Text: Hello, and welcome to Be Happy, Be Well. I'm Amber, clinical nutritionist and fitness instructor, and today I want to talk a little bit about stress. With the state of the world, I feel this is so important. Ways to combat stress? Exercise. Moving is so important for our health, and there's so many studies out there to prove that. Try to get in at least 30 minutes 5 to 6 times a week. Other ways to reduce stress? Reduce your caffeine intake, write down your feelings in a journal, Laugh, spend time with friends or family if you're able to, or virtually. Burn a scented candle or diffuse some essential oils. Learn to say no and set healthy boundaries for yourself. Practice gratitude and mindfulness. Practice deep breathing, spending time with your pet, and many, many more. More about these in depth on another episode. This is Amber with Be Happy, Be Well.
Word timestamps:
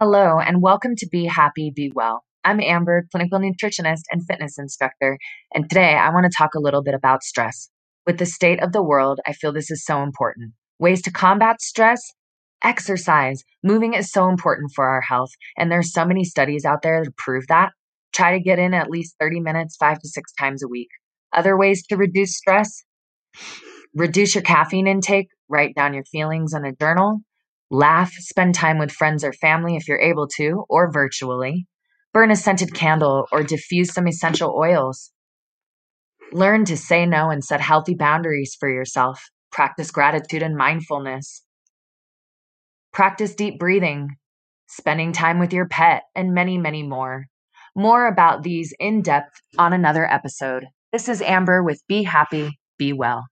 Hello, 0.00 0.40
and 0.40 0.60
welcome 0.60 0.96
to 0.96 1.06
Be 1.08 1.24
Happy, 1.24 1.70
Be 1.72 1.92
Well. 1.94 2.24
I'm 2.42 2.60
Amber, 2.60 3.06
clinical 3.12 3.38
nutritionist 3.38 4.02
and 4.10 4.26
fitness 4.26 4.58
instructor, 4.58 5.18
and 5.54 5.70
today 5.70 5.94
I 5.94 6.10
want 6.10 6.24
to 6.24 6.36
talk 6.36 6.56
a 6.56 6.60
little 6.60 6.82
bit 6.82 6.94
about 6.94 7.22
stress. 7.22 7.70
With 8.04 8.18
the 8.18 8.26
state 8.26 8.60
of 8.60 8.72
the 8.72 8.82
world, 8.82 9.20
I 9.24 9.34
feel 9.34 9.52
this 9.52 9.70
is 9.70 9.84
so 9.84 10.02
important. 10.02 10.54
Ways 10.80 11.00
to 11.02 11.12
combat 11.12 11.62
stress? 11.62 12.02
Exercise. 12.64 13.44
Moving 13.62 13.94
is 13.94 14.10
so 14.10 14.28
important 14.28 14.72
for 14.74 14.84
our 14.84 15.00
health, 15.00 15.30
and 15.56 15.70
there's 15.70 15.92
so 15.92 16.04
many 16.04 16.24
studies 16.24 16.64
out 16.64 16.82
there 16.82 17.04
to 17.04 17.12
prove 17.16 17.46
that. 17.46 17.70
Try 18.12 18.32
to 18.32 18.42
get 18.42 18.58
in 18.58 18.74
at 18.74 18.90
least 18.90 19.14
30 19.20 19.38
minutes 19.38 19.76
5 19.76 20.00
to 20.00 20.08
6 20.08 20.32
times 20.32 20.64
a 20.64 20.68
week. 20.68 20.88
Other 21.32 21.56
ways 21.56 21.86
to 21.86 21.96
reduce 21.96 22.36
stress? 22.36 22.82
Reduce 23.94 24.34
your 24.34 24.42
caffeine 24.42 24.88
intake, 24.88 25.28
write 25.48 25.76
down 25.76 25.94
your 25.94 26.04
feelings 26.10 26.52
in 26.52 26.64
a 26.64 26.74
journal, 26.74 27.20
Laugh, 27.70 28.12
spend 28.12 28.54
time 28.54 28.78
with 28.78 28.92
friends 28.92 29.24
or 29.24 29.32
family 29.32 29.76
if 29.76 29.88
you're 29.88 30.00
able 30.00 30.28
to, 30.36 30.64
or 30.68 30.90
virtually. 30.92 31.66
Burn 32.12 32.30
a 32.30 32.36
scented 32.36 32.74
candle 32.74 33.26
or 33.32 33.42
diffuse 33.42 33.92
some 33.92 34.06
essential 34.06 34.54
oils. 34.56 35.10
Learn 36.32 36.64
to 36.66 36.76
say 36.76 37.06
no 37.06 37.30
and 37.30 37.42
set 37.42 37.60
healthy 37.60 37.94
boundaries 37.94 38.56
for 38.58 38.68
yourself. 38.68 39.20
Practice 39.50 39.90
gratitude 39.90 40.42
and 40.42 40.56
mindfulness. 40.56 41.42
Practice 42.92 43.34
deep 43.34 43.58
breathing, 43.58 44.10
spending 44.68 45.12
time 45.12 45.38
with 45.38 45.52
your 45.52 45.66
pet, 45.66 46.02
and 46.14 46.34
many, 46.34 46.58
many 46.58 46.82
more. 46.82 47.26
More 47.74 48.06
about 48.06 48.42
these 48.42 48.72
in 48.78 49.02
depth 49.02 49.40
on 49.58 49.72
another 49.72 50.08
episode. 50.08 50.66
This 50.92 51.08
is 51.08 51.20
Amber 51.22 51.62
with 51.62 51.82
Be 51.88 52.04
Happy, 52.04 52.50
Be 52.78 52.92
Well. 52.92 53.24